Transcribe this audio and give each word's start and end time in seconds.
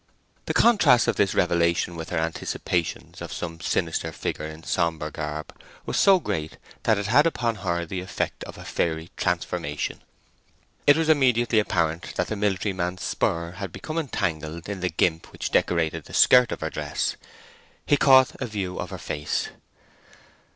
The 0.47 0.55
contrast 0.55 1.07
of 1.07 1.15
this 1.15 1.35
revelation 1.35 1.95
with 1.95 2.09
her 2.09 2.17
anticipations 2.17 3.21
of 3.21 3.31
some 3.31 3.61
sinister 3.61 4.11
figure 4.11 4.47
in 4.47 4.63
sombre 4.63 5.11
garb 5.11 5.53
was 5.85 5.95
so 5.95 6.19
great 6.19 6.57
that 6.85 6.97
it 6.97 7.05
had 7.05 7.27
upon 7.27 7.57
her 7.57 7.85
the 7.85 7.99
effect 8.01 8.43
of 8.45 8.57
a 8.57 8.65
fairy 8.65 9.11
transformation. 9.15 10.01
It 10.87 10.97
was 10.97 11.07
immediately 11.07 11.59
apparent 11.59 12.15
that 12.15 12.29
the 12.29 12.35
military 12.35 12.73
man's 12.73 13.03
spur 13.03 13.51
had 13.51 13.71
become 13.71 13.99
entangled 13.99 14.67
in 14.67 14.79
the 14.79 14.89
gimp 14.89 15.31
which 15.31 15.51
decorated 15.51 16.05
the 16.05 16.15
skirt 16.15 16.51
of 16.51 16.61
her 16.61 16.71
dress. 16.71 17.15
He 17.85 17.95
caught 17.95 18.41
a 18.41 18.47
view 18.47 18.79
of 18.79 18.89
her 18.89 18.97
face. 18.97 19.49